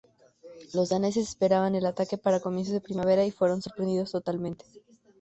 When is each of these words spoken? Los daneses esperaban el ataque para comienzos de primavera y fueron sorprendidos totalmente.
Los 0.73 0.89
daneses 0.89 1.29
esperaban 1.29 1.75
el 1.75 1.85
ataque 1.85 2.17
para 2.17 2.39
comienzos 2.39 2.73
de 2.73 2.81
primavera 2.81 3.23
y 3.23 3.29
fueron 3.29 3.61
sorprendidos 3.61 4.09
totalmente. 4.09 4.65